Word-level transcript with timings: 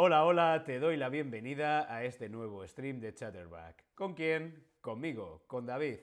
Hola, 0.00 0.24
hola, 0.24 0.62
te 0.64 0.78
doy 0.78 0.96
la 0.96 1.08
bienvenida 1.08 1.92
a 1.92 2.04
este 2.04 2.28
nuevo 2.28 2.64
stream 2.64 3.00
de 3.00 3.12
Chatterback. 3.12 3.82
¿Con 3.96 4.14
quién? 4.14 4.64
Conmigo, 4.80 5.42
con 5.48 5.66
David. 5.66 5.98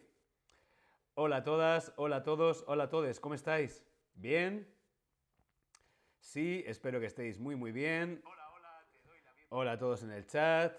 Hola 1.13 1.37
a 1.37 1.43
todas, 1.45 1.93
hola 1.95 2.17
a 2.17 2.23
todos, 2.23 2.65
hola 2.67 2.83
a 2.83 2.89
todos, 2.89 3.21
¿cómo 3.21 3.35
estáis? 3.35 3.85
¿Bien? 4.13 4.67
Sí, 6.19 6.61
espero 6.67 6.99
que 6.99 7.05
estéis 7.05 7.39
muy 7.39 7.55
muy 7.55 7.71
bien. 7.71 8.21
Hola, 8.25 8.49
hola, 8.51 8.85
te 8.91 8.99
doy 8.99 9.17
la 9.23 9.31
bienvenida. 9.31 9.47
Hola 9.47 9.71
a 9.71 9.77
todos 9.77 10.03
en 10.03 10.11
el 10.11 10.27
chat. 10.27 10.77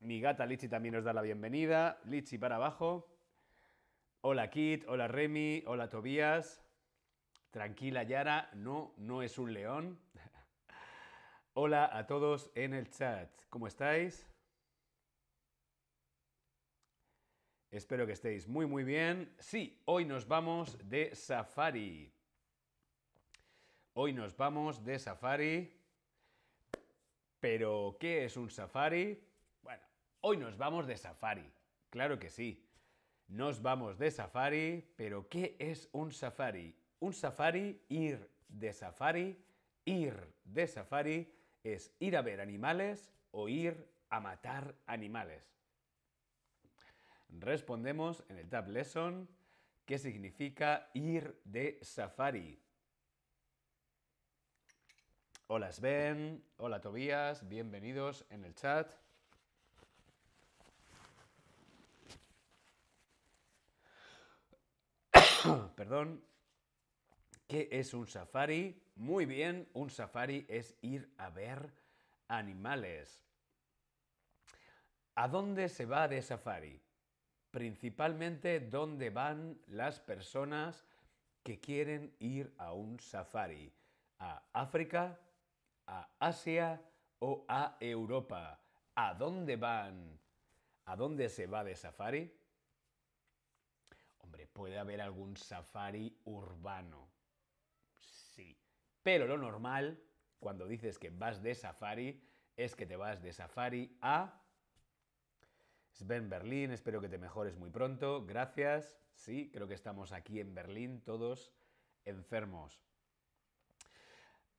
Mi 0.00 0.20
gata 0.20 0.44
Lichi 0.44 0.66
también 0.66 0.96
nos 0.96 1.04
da 1.04 1.12
la 1.12 1.22
bienvenida. 1.22 2.00
Lichi 2.06 2.36
para 2.36 2.56
abajo. 2.56 3.06
Hola 4.22 4.50
Kit, 4.50 4.84
hola 4.88 5.06
Remy, 5.06 5.62
hola 5.68 5.88
Tobías. 5.88 6.64
Tranquila 7.52 8.02
Yara, 8.02 8.50
no, 8.54 8.92
no 8.96 9.22
es 9.22 9.38
un 9.38 9.54
león. 9.54 10.00
Hola 11.58 11.88
a 11.90 12.06
todos 12.06 12.50
en 12.54 12.74
el 12.74 12.90
chat. 12.90 13.30
¿Cómo 13.48 13.66
estáis? 13.66 14.28
Espero 17.70 18.04
que 18.04 18.12
estéis 18.12 18.46
muy 18.46 18.66
muy 18.66 18.84
bien. 18.84 19.34
Sí, 19.38 19.80
hoy 19.86 20.04
nos 20.04 20.28
vamos 20.28 20.76
de 20.86 21.14
safari. 21.14 22.12
Hoy 23.94 24.12
nos 24.12 24.36
vamos 24.36 24.84
de 24.84 24.98
safari. 24.98 25.72
Pero, 27.40 27.96
¿qué 27.98 28.26
es 28.26 28.36
un 28.36 28.50
safari? 28.50 29.18
Bueno, 29.62 29.82
hoy 30.20 30.36
nos 30.36 30.58
vamos 30.58 30.86
de 30.86 30.98
safari. 30.98 31.50
Claro 31.88 32.18
que 32.18 32.28
sí. 32.28 32.68
Nos 33.28 33.62
vamos 33.62 33.96
de 33.96 34.10
safari, 34.10 34.92
pero 34.94 35.26
¿qué 35.30 35.56
es 35.58 35.88
un 35.92 36.12
safari? 36.12 36.76
Un 36.98 37.14
safari, 37.14 37.82
ir 37.88 38.30
de 38.46 38.74
safari, 38.74 39.42
ir 39.86 40.34
de 40.44 40.66
safari 40.66 41.35
es 41.74 41.92
ir 41.98 42.16
a 42.16 42.22
ver 42.22 42.40
animales 42.40 43.10
o 43.32 43.48
ir 43.48 43.90
a 44.08 44.20
matar 44.20 44.76
animales. 44.86 45.42
Respondemos 47.28 48.22
en 48.28 48.38
el 48.38 48.48
Tab 48.48 48.68
Lesson 48.68 49.28
qué 49.84 49.98
significa 49.98 50.88
ir 50.94 51.40
de 51.44 51.80
safari. 51.82 52.62
Hola 55.48 55.72
Sven, 55.72 56.44
hola 56.58 56.80
Tobías, 56.80 57.48
bienvenidos 57.48 58.24
en 58.30 58.44
el 58.44 58.54
chat. 58.54 58.94
Perdón. 65.76 66.24
¿Qué 67.48 67.68
es 67.70 67.94
un 67.94 68.08
safari? 68.08 68.85
Muy 68.96 69.26
bien, 69.26 69.68
un 69.74 69.90
safari 69.90 70.46
es 70.48 70.74
ir 70.80 71.12
a 71.18 71.28
ver 71.28 71.70
animales. 72.28 73.22
¿A 75.14 75.28
dónde 75.28 75.68
se 75.68 75.84
va 75.84 76.08
de 76.08 76.22
safari? 76.22 76.80
Principalmente 77.50 78.58
dónde 78.58 79.10
van 79.10 79.60
las 79.66 80.00
personas 80.00 80.86
que 81.42 81.60
quieren 81.60 82.16
ir 82.20 82.54
a 82.56 82.72
un 82.72 82.98
safari. 82.98 83.70
¿A 84.18 84.42
África? 84.54 85.20
¿A 85.86 86.08
Asia? 86.18 86.80
¿O 87.18 87.44
a 87.48 87.76
Europa? 87.80 88.58
¿A 88.94 89.12
dónde 89.12 89.56
van? 89.56 90.18
¿A 90.86 90.96
dónde 90.96 91.28
se 91.28 91.46
va 91.46 91.64
de 91.64 91.76
safari? 91.76 92.34
Hombre, 94.20 94.46
puede 94.46 94.78
haber 94.78 95.02
algún 95.02 95.36
safari 95.36 96.18
urbano. 96.24 97.15
Pero 99.06 99.28
lo 99.28 99.38
normal, 99.38 100.02
cuando 100.40 100.66
dices 100.66 100.98
que 100.98 101.10
vas 101.10 101.40
de 101.40 101.54
safari, 101.54 102.20
es 102.56 102.74
que 102.74 102.86
te 102.86 102.96
vas 102.96 103.22
de 103.22 103.32
safari 103.32 103.96
a... 104.00 104.42
Sven 105.92 106.28
Berlín, 106.28 106.72
espero 106.72 107.00
que 107.00 107.08
te 107.08 107.16
mejores 107.16 107.56
muy 107.56 107.70
pronto. 107.70 108.26
Gracias. 108.26 108.98
Sí, 109.14 109.48
creo 109.52 109.68
que 109.68 109.74
estamos 109.74 110.10
aquí 110.10 110.40
en 110.40 110.56
Berlín 110.56 111.02
todos 111.02 111.52
enfermos. 112.04 112.82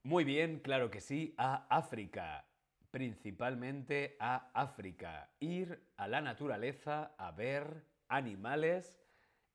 Muy 0.04 0.24
bien, 0.24 0.62
claro 0.62 0.90
que 0.90 1.02
sí, 1.02 1.36
a 1.38 1.68
África. 1.68 2.46
Principalmente 2.90 4.16
a 4.18 4.50
África. 4.54 5.30
Ir 5.42 5.84
a 5.98 6.08
la 6.08 6.22
naturaleza 6.22 7.14
a 7.18 7.32
ver 7.32 7.84
animales 8.08 8.98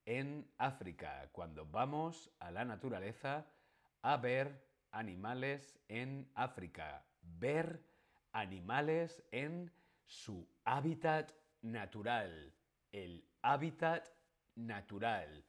en 0.04 0.46
África. 0.58 1.30
Cuando 1.32 1.64
vamos 1.64 2.30
a 2.40 2.50
la 2.50 2.66
naturaleza 2.66 3.46
a 4.02 4.18
ver 4.18 4.70
animales 4.92 5.78
en 5.88 6.30
África. 6.34 7.04
Ver 7.22 7.82
animales 8.32 9.22
en 9.30 9.72
su 10.04 10.48
hábitat 10.64 11.32
natural. 11.62 12.54
El 12.92 13.24
hábitat 13.42 14.08
natural. 14.54 15.44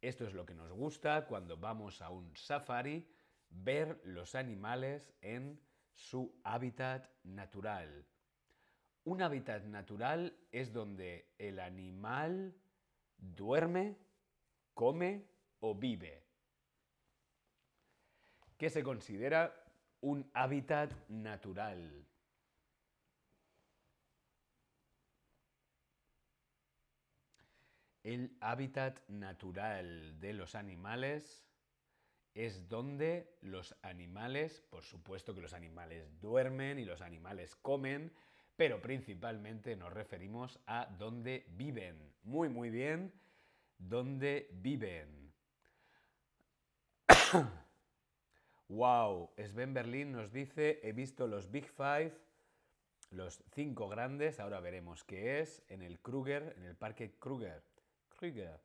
Esto 0.00 0.26
es 0.26 0.32
lo 0.32 0.46
que 0.46 0.54
nos 0.54 0.72
gusta 0.72 1.26
cuando 1.26 1.56
vamos 1.56 2.02
a 2.02 2.10
un 2.10 2.34
safari, 2.36 3.08
ver 3.50 4.00
los 4.04 4.34
animales 4.34 5.12
en 5.20 5.60
su 5.92 6.40
hábitat 6.44 7.10
natural. 7.24 8.06
Un 9.04 9.22
hábitat 9.22 9.64
natural 9.64 10.38
es 10.52 10.72
donde 10.72 11.32
el 11.38 11.58
animal 11.58 12.54
duerme, 13.16 13.96
come 14.74 15.26
o 15.60 15.74
vive. 15.74 16.27
¿Qué 18.58 18.70
se 18.70 18.82
considera 18.82 19.54
un 20.00 20.28
hábitat 20.34 20.92
natural? 21.08 22.04
El 28.02 28.36
hábitat 28.40 28.98
natural 29.08 30.18
de 30.18 30.32
los 30.32 30.56
animales 30.56 31.46
es 32.34 32.68
donde 32.68 33.38
los 33.42 33.76
animales, 33.82 34.60
por 34.70 34.82
supuesto 34.82 35.36
que 35.36 35.40
los 35.40 35.54
animales 35.54 36.20
duermen 36.20 36.80
y 36.80 36.84
los 36.84 37.00
animales 37.00 37.54
comen, 37.54 38.12
pero 38.56 38.82
principalmente 38.82 39.76
nos 39.76 39.92
referimos 39.92 40.58
a 40.66 40.86
donde 40.98 41.46
viven. 41.50 42.12
Muy, 42.24 42.48
muy 42.48 42.70
bien, 42.70 43.12
donde 43.78 44.48
viven. 44.52 45.32
wow, 48.68 49.30
Sven 49.36 49.74
Berlin 49.74 50.12
nos 50.12 50.32
dice, 50.32 50.80
he 50.82 50.92
visto 50.92 51.26
los 51.26 51.50
Big 51.50 51.66
Five, 51.66 52.12
los 53.10 53.42
cinco 53.52 53.88
grandes, 53.88 54.38
ahora 54.40 54.60
veremos 54.60 55.04
qué 55.04 55.40
es, 55.40 55.62
en 55.68 55.82
el 55.82 56.00
Kruger, 56.00 56.54
en 56.58 56.64
el 56.64 56.76
Parque 56.76 57.18
Kruger. 57.18 57.62
Kruger. 58.08 58.60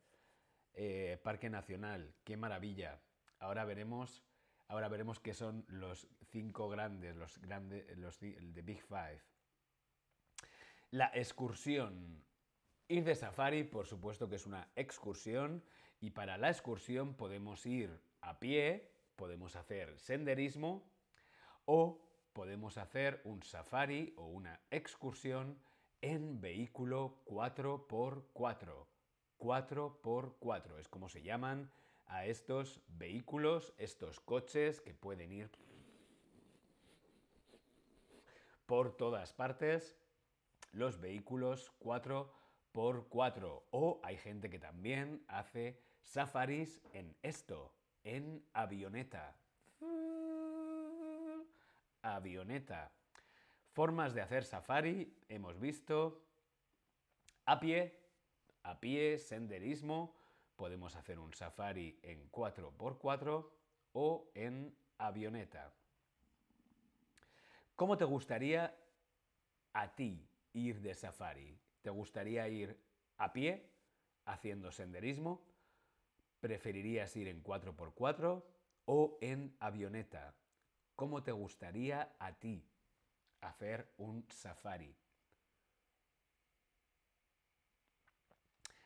Eh, 0.74 1.18
Parque 1.22 1.48
Nacional, 1.48 2.14
qué 2.24 2.36
maravilla. 2.36 3.00
Ahora 3.38 3.64
veremos, 3.64 4.24
ahora 4.68 4.88
veremos 4.88 5.20
qué 5.20 5.32
son 5.32 5.64
los 5.68 6.08
cinco 6.30 6.68
grandes, 6.68 7.16
los 7.16 7.38
grandes, 7.38 7.96
los 7.96 8.18
de 8.20 8.62
Big 8.62 8.82
Five. 8.82 9.22
La 10.90 11.10
excursión. 11.14 12.24
Ir 12.88 13.04
de 13.04 13.14
safari, 13.14 13.64
por 13.64 13.86
supuesto 13.86 14.28
que 14.28 14.36
es 14.36 14.46
una 14.46 14.68
excursión, 14.76 15.64
y 16.00 16.10
para 16.10 16.36
la 16.36 16.50
excursión 16.50 17.14
podemos 17.14 17.64
ir 17.64 17.98
a 18.20 18.38
pie, 18.38 18.93
podemos 19.16 19.56
hacer 19.56 19.98
senderismo 19.98 20.82
o 21.64 22.00
podemos 22.32 22.78
hacer 22.78 23.20
un 23.24 23.42
safari 23.42 24.12
o 24.16 24.26
una 24.26 24.60
excursión 24.70 25.58
en 26.02 26.40
vehículo 26.40 27.22
4x4. 27.26 28.86
4x4 29.38 30.78
es 30.78 30.88
como 30.88 31.08
se 31.08 31.22
llaman 31.22 31.70
a 32.06 32.26
estos 32.26 32.82
vehículos, 32.88 33.72
estos 33.78 34.20
coches 34.20 34.80
que 34.80 34.94
pueden 34.94 35.32
ir 35.32 35.50
por 38.66 38.96
todas 38.96 39.32
partes, 39.32 39.96
los 40.72 41.00
vehículos 41.00 41.72
4x4. 41.80 43.62
O 43.70 44.00
hay 44.02 44.16
gente 44.16 44.50
que 44.50 44.58
también 44.58 45.24
hace 45.28 45.80
safaris 46.02 46.80
en 46.92 47.16
esto, 47.22 47.72
en 48.04 48.44
avioneta. 48.52 49.36
Avioneta. 52.02 52.92
Formas 53.72 54.14
de 54.14 54.20
hacer 54.20 54.44
safari, 54.44 55.16
hemos 55.28 55.58
visto 55.58 56.22
a 57.46 57.58
pie, 57.58 57.98
a 58.62 58.78
pie, 58.78 59.18
senderismo, 59.18 60.14
podemos 60.56 60.94
hacer 60.94 61.18
un 61.18 61.34
safari 61.34 61.98
en 62.02 62.30
4x4 62.30 63.50
o 63.94 64.30
en 64.34 64.76
avioneta. 64.98 65.72
¿Cómo 67.74 67.96
te 67.96 68.04
gustaría 68.04 68.76
a 69.72 69.94
ti 69.96 70.24
ir 70.52 70.80
de 70.80 70.94
safari? 70.94 71.58
¿Te 71.82 71.90
gustaría 71.90 72.48
ir 72.48 72.78
a 73.16 73.32
pie, 73.32 73.68
haciendo 74.24 74.70
senderismo? 74.70 75.42
¿Preferirías 76.44 77.16
ir 77.16 77.28
en 77.28 77.42
4x4 77.42 78.44
o 78.84 79.16
en 79.22 79.56
avioneta? 79.60 80.36
¿Cómo 80.94 81.22
te 81.22 81.32
gustaría 81.32 82.14
a 82.18 82.38
ti? 82.38 82.68
hacer 83.40 83.90
un 83.96 84.26
safari. 84.30 84.94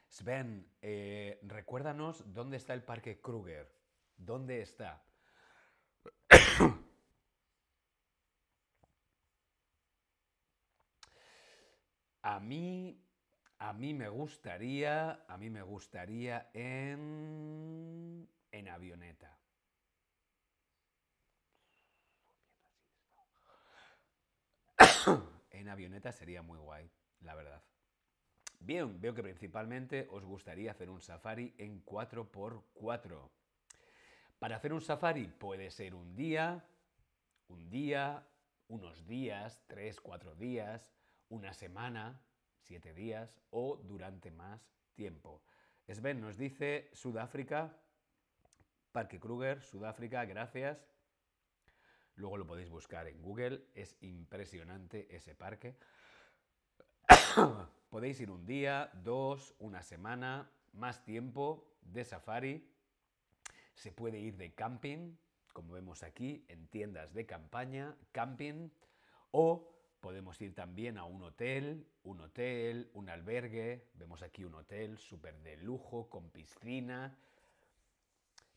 Sven, 0.09 0.71
eh, 0.83 1.41
recuérdanos 1.43 2.23
dónde 2.33 2.59
está 2.59 2.75
el 2.75 2.85
Parque 2.85 3.21
Kruger. 3.21 3.69
¿Dónde 4.17 4.63
está? 4.63 5.05
a 12.23 12.39
mí, 12.39 13.05
a 13.59 13.73
mí 13.73 13.93
me 13.93 14.09
gustaría, 14.09 15.25
a 15.27 15.37
mí 15.37 15.51
me 15.51 15.63
gustaría 15.63 16.51
en, 16.55 18.29
en 18.53 18.69
avioneta. 18.69 19.37
en 25.51 25.69
avioneta 25.69 26.13
sería 26.13 26.43
muy 26.43 26.59
guay, 26.59 26.89
la 27.21 27.35
verdad. 27.35 27.63
Bien, 28.61 29.01
veo 29.01 29.15
que 29.15 29.23
principalmente 29.23 30.07
os 30.11 30.25
gustaría 30.25 30.71
hacer 30.71 30.91
un 30.91 31.01
safari 31.01 31.55
en 31.59 31.85
4x4. 31.85 33.31
Para 34.39 34.57
hacer 34.57 34.73
un 34.73 34.81
safari 34.81 35.27
puede 35.27 35.71
ser 35.71 35.95
un 35.95 36.15
día, 36.15 36.65
un 37.49 37.71
día, 37.71 38.25
unos 38.69 39.07
días, 39.07 39.65
3, 39.67 40.01
4 40.01 40.37
días, 40.37 40.93
una 41.29 41.53
semana, 41.53 42.21
7 42.61 42.95
días 42.95 43.41
o 43.51 43.77
durante 43.77 44.31
más 44.31 44.71
tiempo. 44.95 45.43
Sven 45.89 46.21
nos 46.21 46.37
dice 46.37 46.91
Sudáfrica, 46.93 47.77
Parque 48.93 49.19
Kruger, 49.19 49.63
Sudáfrica, 49.63 50.25
gracias. 50.25 50.87
Luego 52.17 52.37
lo 52.37 52.47
podéis 52.47 52.69
buscar 52.69 53.07
en 53.07 53.23
Google, 53.23 53.65
es 53.75 53.97
impresionante 54.01 55.15
ese 55.15 55.35
parque. 55.35 55.77
Podéis 57.91 58.21
ir 58.21 58.31
un 58.31 58.45
día, 58.45 58.91
dos, 58.93 59.55
una 59.61 59.83
semana, 59.83 60.51
más 60.73 61.05
tiempo 61.05 61.73
de 61.81 62.05
safari. 62.05 62.69
Se 63.75 63.93
puede 63.93 64.19
ir 64.19 64.37
de 64.37 64.53
camping, 64.53 65.17
como 65.53 65.75
vemos 65.75 66.03
aquí, 66.03 66.45
en 66.49 66.67
tiendas 66.67 67.15
de 67.15 67.25
campaña, 67.25 67.97
camping, 68.13 68.69
o 69.31 69.78
podemos 70.01 70.41
ir 70.41 70.55
también 70.55 70.99
a 70.99 71.05
un 71.05 71.23
hotel, 71.23 71.87
un 72.03 72.21
hotel, 72.21 72.91
un 72.95 73.09
albergue. 73.09 73.89
Vemos 73.95 74.23
aquí 74.23 74.45
un 74.45 74.55
hotel 74.55 74.99
súper 74.99 75.39
de 75.43 75.57
lujo, 75.57 76.09
con 76.09 76.31
piscina, 76.31 77.17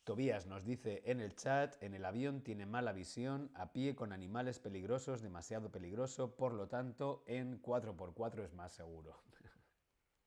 Tobías 0.03 0.47
nos 0.47 0.65
dice 0.65 1.03
en 1.05 1.21
el 1.21 1.35
chat, 1.35 1.81
en 1.83 1.93
el 1.93 2.05
avión 2.05 2.41
tiene 2.41 2.65
mala 2.65 2.91
visión, 2.91 3.51
a 3.53 3.71
pie 3.71 3.95
con 3.95 4.13
animales 4.13 4.57
peligrosos, 4.57 5.21
demasiado 5.21 5.71
peligroso, 5.71 6.35
por 6.35 6.53
lo 6.53 6.67
tanto 6.67 7.23
en 7.27 7.61
4x4 7.61 8.43
es 8.43 8.53
más 8.53 8.73
seguro. 8.73 9.21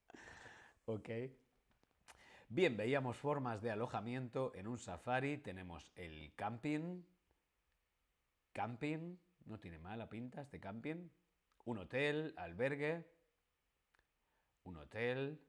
ok. 0.85 1.09
Bien, 2.47 2.77
veíamos 2.77 3.17
formas 3.17 3.61
de 3.61 3.71
alojamiento 3.71 4.53
en 4.55 4.67
un 4.67 4.79
safari. 4.79 5.39
Tenemos 5.39 5.91
el 5.95 6.33
camping. 6.35 7.03
Camping, 8.53 9.17
no 9.45 9.59
tiene 9.59 9.79
mala 9.79 10.09
pinta 10.09 10.41
este 10.41 10.59
camping. 10.59 11.09
Un 11.65 11.77
hotel, 11.79 12.33
albergue. 12.37 13.05
Un 14.63 14.77
hotel. 14.77 15.39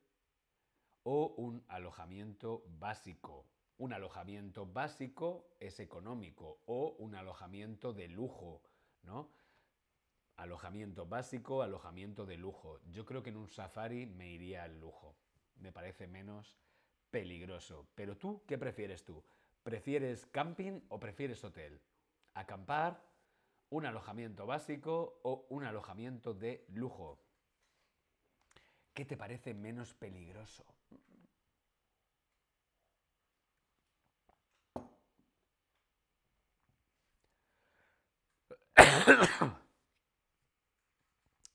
O 1.02 1.34
un 1.36 1.64
alojamiento 1.68 2.64
básico. 2.78 3.46
Un 3.78 3.92
alojamiento 3.92 4.66
básico 4.66 5.56
es 5.60 5.80
económico 5.80 6.62
o 6.66 6.96
un 6.98 7.14
alojamiento 7.14 7.92
de 7.92 8.08
lujo, 8.08 8.62
¿no? 9.02 9.30
Alojamiento 10.36 11.06
básico, 11.06 11.62
alojamiento 11.62 12.24
de 12.26 12.38
lujo. 12.38 12.80
Yo 12.90 13.04
creo 13.04 13.22
que 13.22 13.30
en 13.30 13.36
un 13.36 13.48
safari 13.48 14.06
me 14.06 14.30
iría 14.30 14.64
al 14.64 14.80
lujo. 14.80 15.16
Me 15.56 15.72
parece 15.72 16.06
menos 16.06 16.56
peligroso. 17.10 17.88
Pero 17.94 18.16
tú, 18.16 18.42
¿qué 18.46 18.58
prefieres 18.58 19.04
tú? 19.04 19.22
¿Prefieres 19.62 20.26
camping 20.26 20.80
o 20.88 20.98
prefieres 20.98 21.42
hotel? 21.44 21.80
¿Acampar? 22.34 23.02
¿Un 23.70 23.84
alojamiento 23.84 24.46
básico 24.46 25.20
o 25.22 25.46
un 25.50 25.64
alojamiento 25.64 26.34
de 26.34 26.64
lujo? 26.68 27.18
¿Qué 28.94 29.04
te 29.04 29.16
parece 29.16 29.54
menos 29.54 29.94
peligroso? 29.94 30.64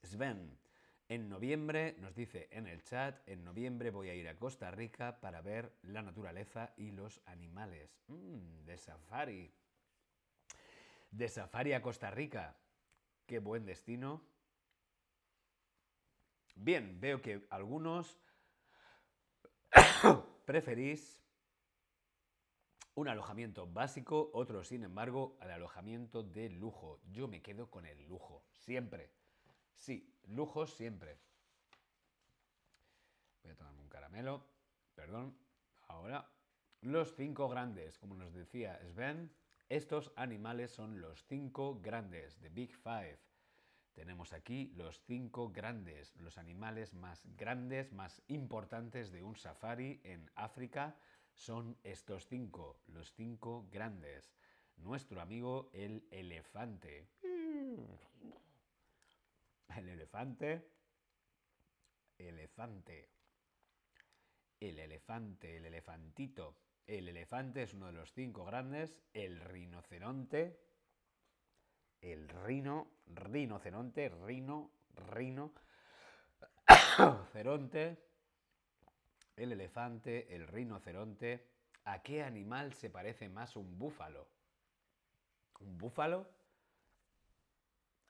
Sven, 0.04 0.60
en 1.08 1.30
noviembre, 1.30 1.96
nos 2.00 2.14
dice 2.14 2.48
en 2.52 2.68
el 2.68 2.84
chat, 2.84 3.28
en 3.28 3.44
noviembre 3.44 3.90
voy 3.90 4.10
a 4.10 4.16
ir 4.16 4.28
a 4.28 4.38
Costa 4.38 4.70
Rica 4.72 5.20
para 5.22 5.42
ver 5.42 5.78
la 5.84 6.02
naturaleza 6.02 6.74
y 6.76 6.92
los 6.92 7.22
animales. 7.26 7.98
Mm, 8.08 8.66
de 8.66 8.78
safari. 8.78 9.54
De 11.12 11.28
safari 11.30 11.74
a 11.74 11.82
Costa 11.82 12.10
Rica. 12.10 12.58
Qué 13.26 13.40
buen 13.40 13.66
destino. 13.66 14.22
Bien, 16.56 17.00
veo 17.00 17.22
que 17.22 17.46
algunos 17.50 18.18
preferís 20.46 21.22
un 22.96 23.08
alojamiento 23.08 23.68
básico, 23.68 24.32
otro, 24.34 24.64
sin 24.64 24.84
embargo, 24.84 25.38
al 25.40 25.52
alojamiento 25.52 26.24
de 26.24 26.50
lujo. 26.50 27.00
Yo 27.12 27.28
me 27.28 27.42
quedo 27.42 27.70
con 27.70 27.86
el 27.86 28.06
lujo, 28.08 28.44
siempre. 28.52 29.12
Sí, 29.74 30.14
lujo 30.28 30.68
siempre. 30.68 31.18
Voy 33.44 33.52
a 33.52 33.56
tomarme 33.56 33.82
un 33.82 33.90
caramelo. 33.90 34.46
Perdón. 34.94 35.36
Ahora, 35.88 36.30
los 36.82 37.16
cinco 37.16 37.50
grandes. 37.50 37.98
Como 37.98 38.16
nos 38.16 38.34
decía 38.34 38.80
Sven, 38.92 39.32
estos 39.72 40.12
animales 40.18 40.70
son 40.72 41.00
los 41.00 41.24
cinco 41.28 41.80
grandes, 41.82 42.38
The 42.40 42.50
Big 42.50 42.76
Five. 42.76 43.18
Tenemos 43.94 44.34
aquí 44.34 44.70
los 44.76 45.02
cinco 45.06 45.50
grandes, 45.50 46.14
los 46.18 46.38
animales 46.38 46.94
más 46.94 47.26
grandes, 47.38 47.94
más 47.94 48.22
importantes 48.28 49.14
de 49.14 49.24
un 49.24 49.38
safari 49.38 50.02
en 50.04 50.30
África 50.36 50.98
son 51.34 51.78
estos 51.84 52.28
cinco, 52.28 52.82
los 52.88 53.14
cinco 53.14 53.66
grandes. 53.72 54.34
Nuestro 54.76 55.22
amigo 55.22 55.70
el 55.72 56.06
elefante. 56.12 57.08
El 59.78 59.88
elefante. 59.88 60.68
Elefante. 62.18 63.10
El 64.60 64.80
elefante, 64.80 65.56
el 65.56 65.66
elefantito. 65.66 66.58
El 66.88 67.08
elefante 67.10 67.64
es 67.64 67.74
uno 67.74 67.88
de 67.88 67.94
los 67.94 68.12
cinco 68.14 68.46
grandes. 68.46 69.02
El 69.14 69.40
rinoceronte. 69.40 70.60
El 72.02 72.28
rino, 72.30 72.92
rinoceronte, 73.08 74.10
rino, 74.10 74.72
rino. 74.96 75.54
ceronte 77.32 78.12
el 79.42 79.52
elefante, 79.52 80.36
el 80.36 80.48
rinoceronte. 80.48 81.48
¿A 81.86 82.02
qué 82.04 82.24
animal 82.24 82.74
se 82.74 82.90
parece 82.90 83.28
más 83.30 83.56
un 83.56 83.78
búfalo? 83.78 84.28
¿Un 85.60 85.78
búfalo? 85.78 86.30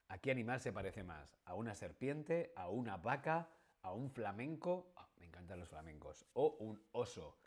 ¿A 0.09 0.17
qué 0.17 0.31
animal 0.31 0.59
se 0.59 0.73
parece 0.73 1.03
más? 1.03 1.37
¿A 1.45 1.53
una 1.53 1.73
serpiente? 1.73 2.51
¿A 2.57 2.69
una 2.69 2.97
vaca? 2.97 3.49
¿A 3.81 3.93
un 3.93 4.11
flamenco? 4.11 4.93
Ah, 4.97 5.07
me 5.17 5.25
encantan 5.25 5.59
los 5.59 5.69
flamencos. 5.69 6.25
¿O 6.33 6.57
un 6.59 6.83
oso? 6.91 7.37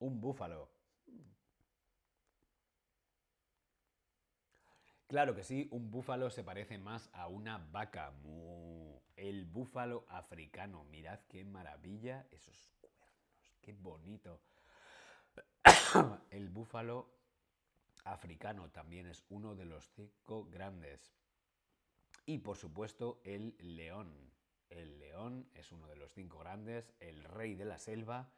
Un 0.00 0.20
búfalo. 0.20 0.68
Claro 5.06 5.34
que 5.34 5.42
sí, 5.42 5.68
un 5.72 5.90
búfalo 5.90 6.30
se 6.30 6.44
parece 6.44 6.78
más 6.78 7.10
a 7.12 7.26
una 7.26 7.58
vaca. 7.58 8.12
El 9.16 9.44
búfalo 9.44 10.04
africano. 10.08 10.84
Mirad 10.84 11.20
qué 11.28 11.44
maravilla 11.44 12.26
esos 12.30 12.68
cuernos. 12.80 13.10
Qué 13.60 13.72
bonito. 13.72 14.40
El 16.30 16.48
búfalo 16.48 17.10
africano 18.04 18.70
también 18.70 19.06
es 19.06 19.24
uno 19.28 19.54
de 19.54 19.64
los 19.64 19.90
cinco 19.94 20.44
grandes. 20.44 21.12
Y 22.24 22.38
por 22.38 22.56
supuesto 22.56 23.20
el 23.24 23.56
león. 23.58 24.30
El 24.68 25.00
león 25.00 25.50
es 25.54 25.72
uno 25.72 25.88
de 25.88 25.96
los 25.96 26.12
cinco 26.12 26.38
grandes, 26.38 26.92
el 27.00 27.24
rey 27.24 27.56
de 27.56 27.64
la 27.64 27.78
selva. 27.78 28.30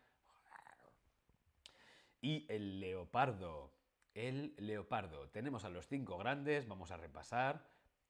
Y 2.23 2.47
el 2.49 2.81
leopardo. 2.81 3.75
El 4.15 4.55
leopardo. 4.57 5.29
Tenemos 5.29 5.65
a 5.65 5.69
los 5.69 5.87
cinco 5.89 6.17
grandes, 6.17 6.67
vamos 6.67 6.91
a 6.91 6.97
repasar. 6.97 7.69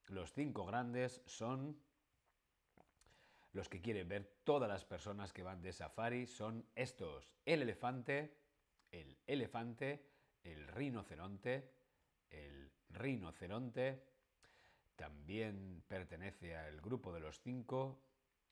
Los 0.08 0.32
cinco 0.32 0.66
grandes 0.66 1.22
son 1.26 1.80
los 3.52 3.68
que 3.68 3.80
quieren 3.80 4.08
ver 4.08 4.40
todas 4.44 4.68
las 4.68 4.84
personas 4.84 5.32
que 5.32 5.42
van 5.42 5.62
de 5.62 5.72
safari, 5.72 6.26
son 6.26 6.66
estos. 6.74 7.32
El 7.44 7.62
elefante, 7.62 8.36
el 8.90 9.18
elefante, 9.26 10.06
el 10.42 10.68
rinoceronte, 10.68 11.72
el 12.30 12.70
rinoceronte, 12.90 14.04
también 14.96 15.82
pertenece 15.88 16.56
al 16.56 16.80
grupo 16.80 17.12
de 17.12 17.20
los 17.20 17.40
cinco, 17.40 18.02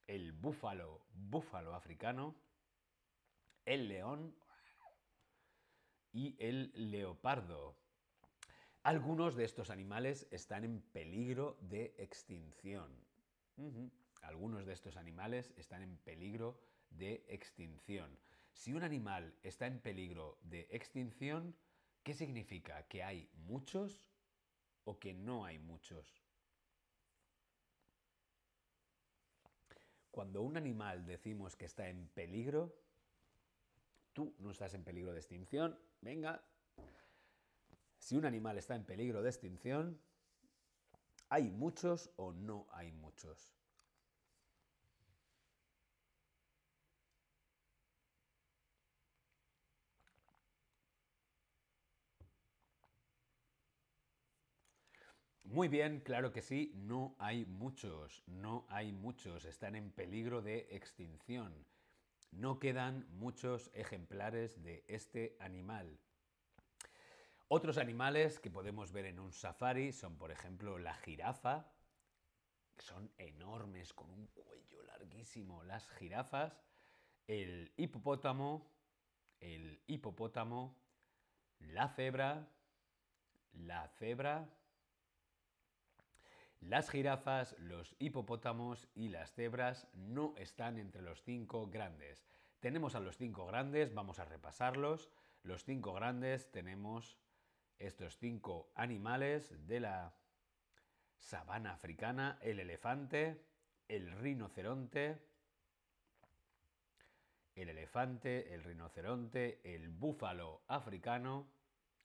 el 0.06 0.32
búfalo, 0.32 1.06
búfalo 1.12 1.74
africano, 1.74 2.34
el 3.64 3.88
león 3.88 4.34
y 6.12 6.36
el 6.38 6.72
leopardo. 6.74 7.76
Algunos 8.82 9.36
de 9.36 9.44
estos 9.44 9.70
animales 9.70 10.26
están 10.30 10.64
en 10.64 10.80
peligro 10.80 11.58
de 11.60 11.94
extinción. 11.98 12.90
Algunos 14.22 14.66
de 14.66 14.72
estos 14.72 14.96
animales 14.96 15.52
están 15.56 15.82
en 15.82 15.96
peligro 15.98 16.58
de 16.90 17.24
extinción. 17.28 18.18
Si 18.52 18.72
un 18.72 18.82
animal 18.82 19.34
está 19.42 19.66
en 19.66 19.80
peligro 19.80 20.38
de 20.42 20.66
extinción, 20.70 21.54
¿qué 22.02 22.14
significa? 22.14 22.82
¿Que 22.88 23.02
hay 23.02 23.28
muchos 23.46 24.08
o 24.84 24.98
que 24.98 25.12
no 25.12 25.44
hay 25.44 25.58
muchos? 25.58 26.22
Cuando 30.10 30.42
un 30.42 30.56
animal 30.56 31.06
decimos 31.06 31.54
que 31.54 31.66
está 31.66 31.88
en 31.88 32.08
peligro, 32.08 32.74
no 34.38 34.50
estás 34.50 34.74
en 34.74 34.84
peligro 34.84 35.12
de 35.12 35.20
extinción, 35.20 35.78
venga. 36.00 36.42
Si 37.98 38.16
un 38.16 38.24
animal 38.24 38.58
está 38.58 38.74
en 38.74 38.84
peligro 38.84 39.22
de 39.22 39.30
extinción, 39.30 40.00
¿hay 41.30 41.50
muchos 41.50 42.10
o 42.16 42.32
no 42.34 42.66
hay 42.72 42.92
muchos? 42.92 43.54
Muy 55.44 55.68
bien, 55.68 56.00
claro 56.00 56.32
que 56.32 56.40
sí, 56.40 56.72
no 56.74 57.14
hay 57.18 57.44
muchos, 57.44 58.22
no 58.26 58.64
hay 58.70 58.90
muchos, 58.90 59.44
están 59.44 59.76
en 59.76 59.90
peligro 59.90 60.40
de 60.40 60.66
extinción. 60.70 61.52
No 62.30 62.58
quedan 62.58 63.06
muchos 63.10 63.70
ejemplares 63.74 64.62
de 64.62 64.84
este 64.88 65.36
animal. 65.40 65.98
Otros 67.48 67.78
animales 67.78 68.38
que 68.38 68.50
podemos 68.50 68.92
ver 68.92 69.06
en 69.06 69.18
un 69.18 69.32
safari 69.32 69.92
son, 69.92 70.16
por 70.16 70.30
ejemplo, 70.30 70.78
la 70.78 70.94
jirafa, 70.94 71.72
son 72.78 73.12
enormes, 73.18 73.92
con 73.92 74.10
un 74.10 74.26
cuello 74.28 74.82
larguísimo, 74.84 75.64
las 75.64 75.88
jirafas, 75.90 76.62
el 77.26 77.72
hipopótamo, 77.76 78.70
el 79.40 79.82
hipopótamo, 79.86 80.76
la 81.58 81.88
cebra, 81.88 82.48
la 83.52 83.88
cebra, 83.88 84.48
las 86.60 86.90
jirafas, 86.90 87.56
los 87.58 87.96
hipopótamos 87.98 88.88
y 88.94 89.08
las 89.08 89.32
cebras 89.32 89.88
no 89.94 90.34
están 90.36 90.78
entre 90.78 91.02
los 91.02 91.22
cinco 91.22 91.68
grandes. 91.68 92.24
Tenemos 92.60 92.94
a 92.94 93.00
los 93.00 93.16
cinco 93.16 93.46
grandes, 93.46 93.94
vamos 93.94 94.18
a 94.18 94.26
repasarlos. 94.26 95.10
Los 95.42 95.64
cinco 95.64 95.94
grandes 95.94 96.50
tenemos 96.52 97.18
estos 97.78 98.18
cinco 98.18 98.70
animales 98.74 99.66
de 99.66 99.80
la 99.80 100.14
sabana 101.18 101.72
africana, 101.72 102.38
el 102.42 102.60
elefante, 102.60 103.42
el 103.88 104.12
rinoceronte, 104.12 105.18
el 107.54 107.70
elefante, 107.70 108.54
el 108.54 108.62
rinoceronte, 108.62 109.60
el 109.64 109.88
búfalo 109.88 110.62
africano, 110.68 111.48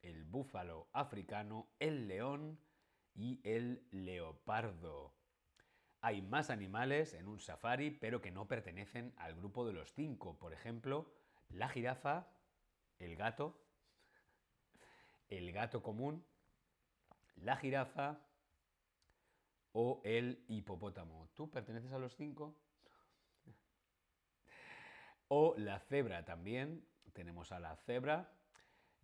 el 0.01 0.23
búfalo 0.23 0.87
africano, 0.93 1.67
el 1.79 2.07
león, 2.07 2.57
y 3.15 3.41
el 3.43 3.87
leopardo. 3.91 5.13
Hay 6.01 6.21
más 6.21 6.49
animales 6.49 7.13
en 7.13 7.27
un 7.27 7.39
safari, 7.39 7.89
pero 7.89 8.21
que 8.21 8.31
no 8.31 8.47
pertenecen 8.47 9.13
al 9.17 9.35
grupo 9.35 9.65
de 9.65 9.73
los 9.73 9.91
cinco. 9.93 10.37
Por 10.37 10.53
ejemplo, 10.53 11.11
la 11.49 11.69
jirafa, 11.69 12.27
el 12.99 13.15
gato, 13.15 13.65
el 15.29 15.51
gato 15.51 15.81
común, 15.81 16.23
la 17.35 17.57
jirafa 17.57 18.19
o 19.71 20.01
el 20.03 20.45
hipopótamo. 20.47 21.29
¿Tú 21.33 21.49
perteneces 21.49 21.91
a 21.91 21.97
los 21.99 22.15
cinco? 22.15 22.55
O 25.27 25.55
la 25.57 25.79
cebra 25.79 26.23
también. 26.23 26.87
Tenemos 27.13 27.51
a 27.51 27.59
la 27.59 27.75
cebra, 27.77 28.31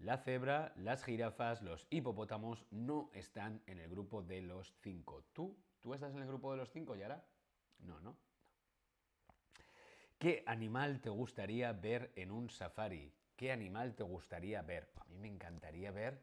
la 0.04 0.18
cebra, 0.18 0.74
las 0.76 1.04
jirafas, 1.04 1.62
los 1.62 1.86
hipopótamos 1.90 2.66
no 2.72 3.10
están 3.14 3.62
en 3.68 3.80
el 3.80 3.90
grupo 3.90 4.22
de 4.24 4.42
los 4.42 4.74
cinco. 4.82 5.24
¿Tú? 5.34 5.56
¿Tú 5.80 5.94
estás 5.94 6.14
en 6.14 6.22
el 6.22 6.28
grupo 6.28 6.52
de 6.52 6.58
los 6.58 6.72
cinco, 6.72 6.96
Yara? 6.96 7.24
No, 7.80 8.00
no. 8.02 8.18
¿Qué 10.18 10.44
animal 10.46 11.02
te 11.02 11.10
gustaría 11.10 11.72
ver 11.74 12.12
en 12.16 12.32
un 12.32 12.50
safari? 12.50 13.14
¿Qué 13.36 13.52
animal 13.52 13.96
te 13.96 14.04
gustaría 14.04 14.62
ver? 14.62 14.92
A 15.00 15.06
mí 15.06 15.18
me 15.18 15.28
encantaría 15.28 15.92
ver 15.92 16.20